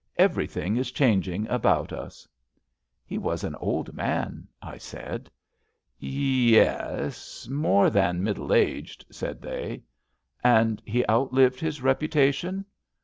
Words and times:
Everything 0.15 0.77
is 0.77 0.89
changing 0.91 1.47
about 1.47 1.93
us." 1.93 2.27
He 3.05 3.19
was 3.19 3.43
an 3.43 3.53
old 3.57 3.93
man," 3.93 4.47
I 4.59 4.79
said, 4.79 5.29
Ye 5.99 6.57
es. 6.57 7.47
More 7.47 7.91
than 7.91 8.23
middle 8.23 8.51
aged," 8.51 9.05
said 9.11 9.43
they. 9.43 9.83
And 10.43 10.81
he 10.87 11.05
outlived 11.07 11.59
his 11.59 11.83
reputation? 11.83 12.65